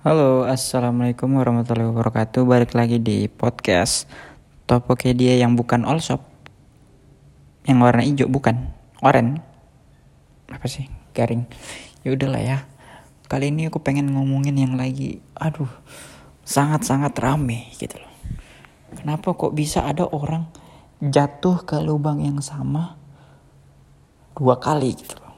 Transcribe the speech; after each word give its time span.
Halo, 0.00 0.48
assalamualaikum 0.48 1.28
warahmatullahi 1.36 1.92
wabarakatuh. 1.92 2.48
Balik 2.48 2.72
lagi 2.72 2.96
di 2.96 3.28
podcast 3.28 4.08
Topopedia 4.64 5.36
yang 5.36 5.60
bukan 5.60 5.84
all 5.84 6.00
shop, 6.00 6.24
yang 7.68 7.84
warna 7.84 8.00
hijau 8.00 8.24
bukan, 8.24 8.72
oren. 9.04 9.44
Apa 10.48 10.64
sih? 10.72 10.88
Garing. 11.12 11.44
Ya 12.00 12.16
udahlah 12.16 12.40
ya. 12.40 12.58
Kali 13.28 13.52
ini 13.52 13.68
aku 13.68 13.84
pengen 13.84 14.08
ngomongin 14.16 14.56
yang 14.56 14.80
lagi, 14.80 15.20
aduh, 15.36 15.68
sangat-sangat 16.48 17.12
rame 17.20 17.68
gitu 17.76 18.00
loh. 18.00 18.14
Kenapa 18.96 19.36
kok 19.36 19.52
bisa 19.52 19.84
ada 19.84 20.08
orang 20.08 20.48
jatuh 21.04 21.60
ke 21.68 21.76
lubang 21.76 22.24
yang 22.24 22.40
sama 22.40 22.96
dua 24.32 24.56
kali 24.56 24.96
gitu 24.96 25.20
loh? 25.20 25.36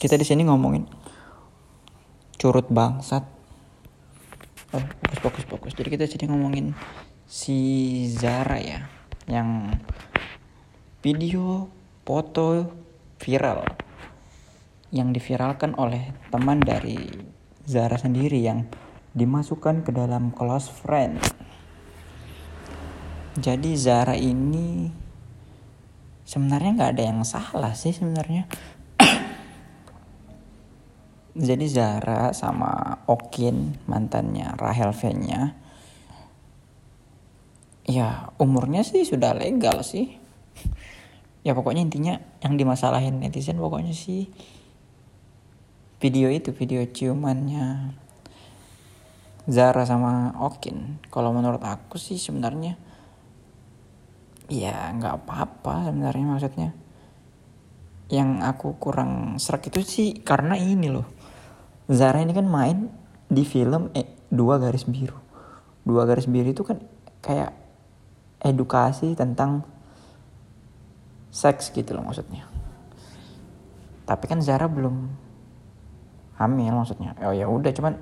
Kita 0.00 0.16
di 0.16 0.24
sini 0.24 0.48
ngomongin 0.48 1.01
curut 2.42 2.66
bangsat. 2.66 3.22
Oh 4.74 4.82
fokus 4.82 5.22
fokus 5.22 5.44
fokus. 5.46 5.72
Jadi 5.78 5.94
kita 5.94 6.10
jadi 6.10 6.26
ngomongin 6.26 6.74
si 7.22 7.54
Zara 8.10 8.58
ya 8.58 8.90
yang 9.30 9.78
video 11.06 11.70
foto 12.02 12.66
viral. 13.22 13.62
Yang 14.90 15.22
diviralkan 15.22 15.78
oleh 15.78 16.10
teman 16.34 16.58
dari 16.58 16.98
Zara 17.62 17.94
sendiri 17.94 18.42
yang 18.42 18.66
dimasukkan 19.14 19.86
ke 19.86 19.94
dalam 19.94 20.34
close 20.34 20.66
friend. 20.66 21.22
Jadi 23.38 23.70
Zara 23.78 24.18
ini 24.18 24.90
sebenarnya 26.26 26.70
nggak 26.74 26.92
ada 26.98 27.04
yang 27.06 27.22
salah 27.22 27.72
sih 27.78 27.94
sebenarnya 27.94 28.50
jadi 31.32 31.64
Zara 31.64 32.36
sama 32.36 33.00
Okin 33.08 33.80
mantannya 33.88 34.52
Rahel 34.60 34.92
V-nya 34.92 35.56
ya 37.88 38.30
umurnya 38.36 38.84
sih 38.84 39.02
sudah 39.08 39.32
legal 39.34 39.80
sih. 39.82 40.20
Ya 41.42 41.58
pokoknya 41.58 41.82
intinya 41.82 42.22
yang 42.38 42.54
dimasalahin 42.54 43.18
netizen 43.18 43.58
pokoknya 43.58 43.90
sih 43.90 44.30
video 45.98 46.30
itu 46.30 46.54
video 46.54 46.86
ciumannya 46.86 47.96
Zara 49.48 49.82
sama 49.88 50.36
Okin. 50.38 51.02
Kalau 51.10 51.34
menurut 51.34 51.64
aku 51.64 51.98
sih 51.98 52.20
sebenarnya 52.20 52.78
ya 54.52 54.92
nggak 54.94 55.24
apa-apa 55.24 55.88
sebenarnya 55.90 56.26
maksudnya. 56.28 56.70
Yang 58.12 58.30
aku 58.44 58.68
kurang 58.76 59.40
serak 59.40 59.72
itu 59.72 59.80
sih 59.80 60.08
karena 60.20 60.60
ini 60.60 60.92
loh 60.92 61.21
Zara 61.90 62.22
ini 62.22 62.30
kan 62.30 62.46
main 62.46 62.86
di 63.26 63.42
film 63.42 63.90
eh, 63.96 64.06
dua 64.30 64.62
garis 64.62 64.86
biru. 64.86 65.18
Dua 65.82 66.06
garis 66.06 66.30
biru 66.30 66.54
itu 66.54 66.62
kan 66.62 66.78
kayak 67.18 67.50
edukasi 68.42 69.18
tentang 69.18 69.66
seks 71.32 71.74
gitu 71.74 71.96
loh 71.96 72.06
maksudnya. 72.06 72.46
Tapi 74.06 74.24
kan 74.30 74.38
Zara 74.44 74.70
belum 74.70 75.10
hamil 76.38 76.74
maksudnya. 76.74 77.18
Oh 77.26 77.34
ya 77.34 77.50
udah 77.50 77.72
cuman 77.74 77.98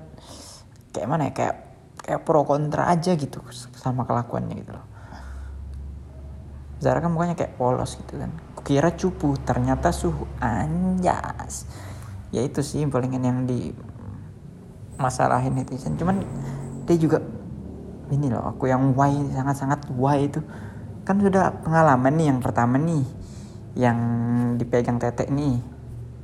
kayak 0.93 1.07
mana 1.09 1.29
ya 1.29 1.33
kayak 1.33 1.55
kayak 2.01 2.21
pro 2.25 2.45
kontra 2.45 2.89
aja 2.89 3.17
gitu 3.17 3.41
sama 3.77 4.05
kelakuannya 4.05 4.55
gitu 4.61 4.71
loh. 4.77 4.85
Zara 6.81 6.97
kan 7.01 7.13
mukanya 7.13 7.37
kayak 7.37 7.57
polos 7.57 7.97
gitu 7.97 8.17
kan. 8.17 8.29
Kira 8.61 8.93
cupu 8.93 9.37
ternyata 9.41 9.89
suhu 9.89 10.29
anjas 10.37 11.65
ya 12.31 12.41
itu 12.43 12.63
sih 12.63 12.87
palingan 12.87 13.23
yang 13.23 13.39
di 13.43 13.75
masalahin 14.95 15.55
netizen. 15.55 15.99
Cuman 15.99 16.23
dia 16.87 16.97
juga 16.97 17.19
ini 18.11 18.27
loh 18.27 18.43
aku 18.43 18.67
yang 18.67 18.91
why 18.95 19.11
sangat-sangat 19.31 19.87
why 19.95 20.27
itu. 20.27 20.39
Kan 21.07 21.19
sudah 21.19 21.63
pengalaman 21.63 22.13
nih 22.15 22.27
yang 22.31 22.39
pertama 22.39 22.79
nih 22.79 23.03
yang 23.75 23.99
dipegang 24.59 24.99
tetek 24.99 25.31
nih 25.31 25.59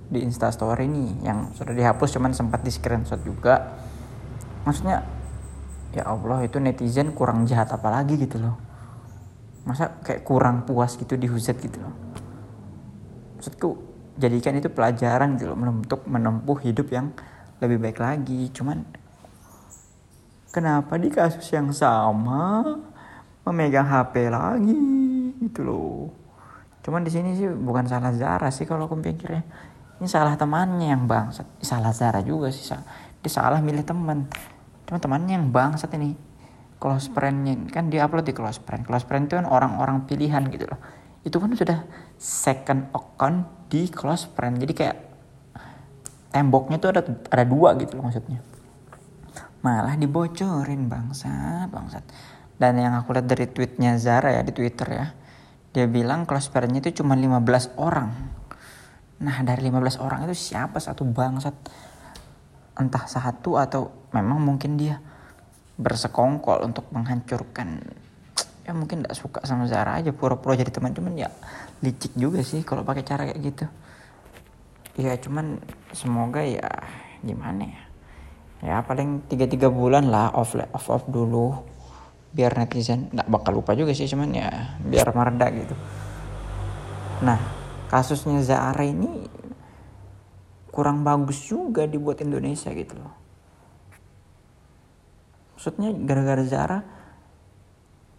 di 0.07 0.23
instastory 0.23 0.88
nih 0.88 1.28
yang 1.28 1.51
sudah 1.51 1.75
dihapus 1.75 2.19
cuman 2.19 2.31
sempat 2.31 2.63
di 2.63 2.72
screenshot 2.72 3.19
juga. 3.24 3.79
Maksudnya 4.63 5.03
ya 5.95 6.03
Allah 6.07 6.44
itu 6.44 6.59
netizen 6.59 7.16
kurang 7.16 7.47
jahat 7.47 7.72
apalagi 7.72 8.19
gitu 8.19 8.39
loh. 8.39 8.56
Masa 9.68 10.00
kayak 10.03 10.24
kurang 10.24 10.63
puas 10.63 10.95
gitu 10.95 11.19
dihujat 11.19 11.59
gitu 11.59 11.79
loh. 11.84 11.95
Maksudku 13.39 13.87
jadikan 14.17 14.57
itu 14.57 14.73
pelajaran 14.73 15.38
gitu 15.38 15.53
loh 15.53 15.57
untuk 15.57 16.03
menempuh 16.09 16.57
hidup 16.66 16.89
yang 16.89 17.13
lebih 17.61 17.78
baik 17.78 18.01
lagi. 18.01 18.50
Cuman 18.50 18.81
kenapa 20.50 20.97
di 20.97 21.09
kasus 21.13 21.45
yang 21.53 21.69
sama 21.69 22.66
memegang 23.45 23.88
HP 23.88 24.33
lagi 24.33 24.81
gitu 25.38 25.61
loh? 25.63 26.09
Cuman 26.81 27.06
di 27.06 27.11
sini 27.13 27.38
sih 27.38 27.47
bukan 27.47 27.85
salah 27.85 28.11
Zara 28.11 28.50
sih 28.50 28.66
kalau 28.66 28.89
aku 28.89 28.97
pikirnya. 29.00 29.45
Ini 29.97 30.06
salah 30.06 30.38
temannya 30.38 30.94
yang 30.94 31.09
bangsat. 31.09 31.45
Salah 31.61 31.94
Zara 31.94 32.22
juga 32.22 32.53
sih 32.53 32.66
dia 33.22 33.31
salah 33.33 33.61
milih 33.61 33.81
teman. 33.81 34.29
Cuma 34.85 35.01
temannya 35.01 35.41
yang 35.41 35.50
bangsat 35.50 35.89
ini. 35.97 36.13
Close 36.77 37.09
friendnya 37.09 37.57
kan 37.73 37.89
dia 37.89 38.06
upload 38.06 38.29
di 38.29 38.38
close 38.38 38.61
friend. 38.61 38.85
Close 38.85 39.01
friend 39.09 39.25
itu 39.25 39.33
kan 39.41 39.50
orang-orang 39.50 40.06
pilihan 40.06 40.45
gitu 40.53 40.69
loh. 40.69 40.77
Itu 41.25 41.41
kan 41.41 41.50
sudah 41.57 41.81
second 42.22 42.94
account 42.94 43.56
di 43.67 43.88
close 43.91 44.28
friend. 44.31 44.59
Jadi 44.59 44.73
kayak 44.73 44.97
temboknya 46.31 46.78
tuh 46.79 46.89
ada 46.91 47.01
ada 47.05 47.45
dua 47.47 47.75
gitu 47.79 48.00
loh 48.00 48.07
maksudnya. 48.07 48.39
Malah 49.63 49.95
dibocorin 50.00 50.88
bangsat 50.88 51.67
bangsat. 51.72 52.03
Dan 52.57 52.81
yang 52.81 52.97
aku 52.97 53.13
lihat 53.13 53.27
dari 53.29 53.45
tweetnya 53.45 54.00
Zara 54.01 54.33
ya 54.33 54.41
di 54.41 54.50
Twitter 54.50 54.89
ya 54.89 55.07
dia 55.77 55.85
bilang 55.85 56.25
close 56.25 56.50
friendnya 56.50 56.81
itu 56.81 57.06
cuma 57.06 57.13
15 57.13 57.77
orang. 57.77 58.09
Nah 59.22 59.38
dari 59.45 59.61
15 59.69 60.01
orang 60.01 60.25
itu 60.25 60.33
siapa? 60.33 60.81
Satu 60.81 61.06
bangsat. 61.06 61.53
Entah 62.81 63.06
satu 63.06 63.61
atau 63.61 64.09
memang 64.09 64.41
mungkin 64.41 64.73
dia 64.73 64.97
bersekongkol 65.77 66.66
untuk 66.66 66.89
menghancurkan 66.89 67.85
ya 68.67 68.75
mungkin 68.75 69.07
tidak 69.07 69.16
suka 69.16 69.39
sama 69.47 69.63
Zara 69.72 69.95
aja 69.95 70.11
pura-pura 70.11 70.59
jadi 70.59 70.67
teman 70.67 70.91
cuman 70.91 71.16
ya 71.16 71.31
licik 71.79 72.11
juga 72.19 72.44
sih 72.44 72.67
kalau 72.67 72.83
pakai 72.83 73.07
cara 73.07 73.23
kayak 73.23 73.39
gitu. 73.39 73.66
Ya 75.00 75.16
cuman 75.16 75.63
semoga 75.95 76.44
ya 76.44 76.67
gimana 77.23 77.63
ya? 77.63 77.81
Ya 78.59 78.75
paling 78.83 79.23
tiga 79.31 79.47
tiga 79.47 79.72
bulan 79.72 80.11
lah 80.11 80.35
off 80.35 80.51
off 80.59 80.88
off 80.91 81.03
dulu 81.07 81.56
biar 82.35 82.59
netizen 82.59 83.07
nggak 83.16 83.31
bakal 83.31 83.63
lupa 83.63 83.72
juga 83.72 83.95
sih 83.95 84.03
cuman 84.03 84.35
ya 84.35 84.51
biar 84.83 85.16
mereda 85.16 85.47
gitu. 85.47 85.75
Nah 87.23 87.39
kasusnya 87.88 88.44
Zara 88.44 88.83
ini 88.83 89.31
kurang 90.75 91.07
bagus 91.07 91.39
juga 91.47 91.88
dibuat 91.88 92.19
Indonesia 92.19 92.67
gitu 92.75 93.00
loh. 93.00 93.16
Maksudnya 95.56 95.95
gara-gara 96.03 96.44
Zara 96.44 96.97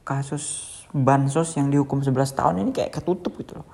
kasus 0.09 0.45
bansos 0.97 1.53
yang 1.61 1.69
dihukum 1.69 2.01
11 2.01 2.17
tahun 2.33 2.65
ini 2.65 2.71
kayak 2.73 2.97
ketutup 2.97 3.37
gitu 3.37 3.61
loh. 3.61 3.69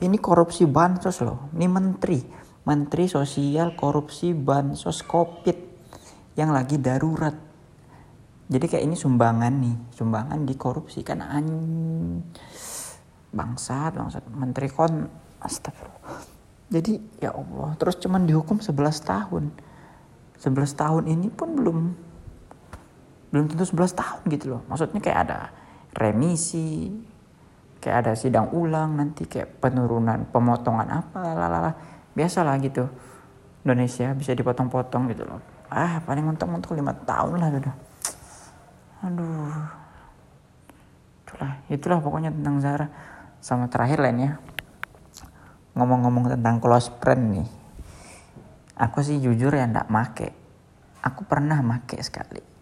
Ini 0.00 0.16
korupsi 0.16 0.64
bansos 0.64 1.20
loh. 1.20 1.52
Ini 1.52 1.68
menteri, 1.68 2.24
menteri 2.64 3.04
sosial 3.04 3.76
korupsi 3.76 4.32
bansos 4.32 5.04
covid 5.04 5.56
yang 6.40 6.50
lagi 6.50 6.80
darurat. 6.80 7.36
Jadi 8.44 8.64
kayak 8.68 8.84
ini 8.88 8.96
sumbangan 8.96 9.52
nih, 9.60 9.76
sumbangan 9.92 10.40
di 10.44 10.54
korupsi 10.56 11.00
kan 11.04 11.20
an 11.20 11.46
bangsat, 13.32 13.96
bangsat 13.96 14.24
menteri 14.32 14.68
kon 14.68 15.08
astagfirullah. 15.40 16.20
Jadi 16.72 17.20
ya 17.20 17.36
Allah, 17.36 17.76
terus 17.76 18.00
cuman 18.00 18.24
dihukum 18.24 18.60
11 18.60 18.72
tahun. 19.04 19.44
11 20.40 20.80
tahun 20.80 21.04
ini 21.08 21.28
pun 21.32 21.56
belum 21.56 21.78
belum 23.34 23.50
tentu 23.50 23.66
11 23.66 23.98
tahun 23.98 24.22
gitu 24.30 24.54
loh. 24.54 24.62
Maksudnya 24.70 25.02
kayak 25.02 25.18
ada 25.26 25.50
remisi 25.90 26.94
kayak 27.82 28.06
ada 28.06 28.12
sidang 28.14 28.54
ulang 28.54 28.94
nanti 28.94 29.26
kayak 29.26 29.58
penurunan 29.58 30.22
pemotongan 30.30 31.02
apa 31.02 31.34
lalala 31.34 31.74
biasa 32.14 32.46
lah 32.46 32.62
gitu. 32.62 32.86
Indonesia 33.66 34.14
bisa 34.14 34.38
dipotong-potong 34.38 35.10
gitu 35.10 35.26
loh. 35.26 35.42
Ah 35.66 35.98
paling 36.06 36.22
mentok-mentok 36.22 36.78
lima 36.78 36.94
tahun 36.94 37.42
lah 37.42 37.50
udah 37.50 37.76
aduh. 39.02 39.66
Itulah 41.26 41.52
itulah 41.66 41.98
pokoknya 41.98 42.30
tentang 42.30 42.62
Zara. 42.62 42.86
Sama 43.42 43.66
terakhir 43.66 43.98
lainnya 43.98 44.38
ngomong-ngomong 45.74 46.38
tentang 46.38 46.62
close 46.62 46.86
friend 47.02 47.34
nih. 47.34 47.48
Aku 48.78 49.02
sih 49.02 49.18
jujur 49.18 49.50
ya 49.50 49.66
ndak 49.66 49.90
make. 49.90 50.30
Aku 51.02 51.26
pernah 51.26 51.58
make 51.66 51.98
sekali 51.98 52.53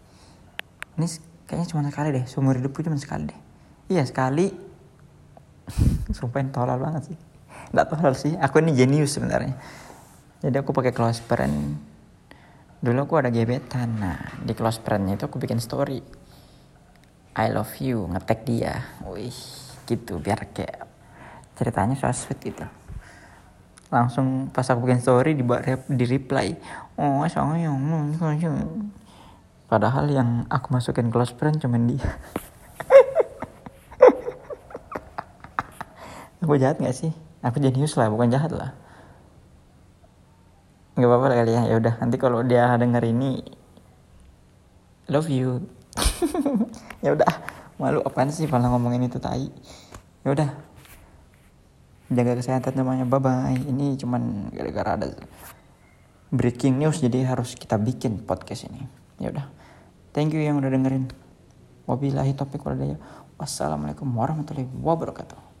ini 0.97 1.07
kayaknya 1.49 1.67
cuma 1.69 1.81
sekali 1.89 2.09
deh 2.13 2.25
seumur 2.29 2.57
hidupku 2.57 2.85
cuma 2.85 2.97
sekali 2.97 3.29
deh. 3.29 3.39
Iya 3.89 4.03
sekali. 4.05 4.53
Sumpah 6.17 6.43
tolol 6.53 6.77
banget 6.77 7.13
sih. 7.13 7.17
Nggak 7.73 7.85
tolol 7.89 8.13
sih 8.13 8.33
aku 8.37 8.61
ini 8.61 8.77
jenius 8.77 9.17
sebenarnya. 9.17 9.57
Jadi 10.43 10.55
aku 10.59 10.75
pakai 10.75 10.93
close 10.93 11.23
friend. 11.23 11.79
Dulu 12.83 12.99
aku 13.07 13.15
ada 13.15 13.31
gebetan 13.31 13.95
nah 13.97 14.19
di 14.43 14.51
close 14.53 14.77
friendnya 14.83 15.15
itu 15.15 15.25
aku 15.25 15.39
bikin 15.39 15.57
story. 15.63 16.03
I 17.33 17.49
love 17.49 17.73
you 17.81 18.05
ngetek 18.13 18.45
dia. 18.45 18.85
Wih 19.07 19.33
gitu 19.89 20.21
biar 20.21 20.47
kayak 20.53 20.85
ceritanya 21.57 21.97
so 21.97 22.11
sweet 22.13 22.39
gitu. 22.43 22.65
Langsung 23.89 24.49
pas 24.53 24.65
aku 24.69 24.85
bikin 24.85 25.01
story 25.01 25.33
di 25.33 25.43
di 25.89 26.05
reply 26.05 26.53
oh 26.97 27.25
sayang 27.25 27.81
padahal 29.73 30.05
yang 30.05 30.45
aku 30.53 30.69
masukin 30.69 31.09
close 31.09 31.33
friend 31.33 31.57
cuman 31.57 31.89
dia. 31.89 32.05
Aku 36.45 36.53
jahat 36.61 36.77
gak 36.77 36.93
sih? 36.93 37.09
Aku 37.41 37.57
jenius 37.57 37.97
lah 37.97 38.13
bukan 38.13 38.29
jahat 38.29 38.53
lah. 38.53 38.77
Nggak 40.93 41.09
apa-apa 41.09 41.41
kali 41.41 41.57
ya. 41.57 41.65
Ya 41.65 41.81
udah 41.81 41.97
nanti 41.97 42.21
kalau 42.21 42.45
dia 42.45 42.69
denger 42.77 43.01
ini 43.09 43.41
love 45.09 45.33
you. 45.33 45.65
Ya 47.03 47.11
udah 47.11 47.27
malu 47.81 47.99
apaan 47.99 48.31
sih 48.31 48.47
malah 48.47 48.71
ngomongin 48.71 49.09
itu 49.09 49.19
tai? 49.19 49.51
Ya 50.23 50.29
udah 50.31 50.53
jaga 52.13 52.39
kesehatan 52.39 52.79
namanya 52.79 53.03
bye 53.03 53.19
bye 53.19 53.59
ini 53.59 53.99
cuman 53.99 54.53
gara-gara 54.55 54.95
ada 54.95 55.11
breaking 56.31 56.79
news 56.79 57.03
jadi 57.03 57.27
harus 57.27 57.57
kita 57.59 57.75
bikin 57.75 58.23
podcast 58.23 58.71
ini. 58.71 58.87
Ya 59.19 59.35
udah 59.35 59.62
thank 60.13 60.31
you 60.31 60.39
yang 60.39 60.61
udah 60.61 60.71
dengerin. 60.71 61.11
Wabillahi 61.83 62.31
topik 62.37 62.63
wassalamualaikum 63.35 64.07
warahmatullahi 64.07 64.71
wabarakatuh 64.71 65.52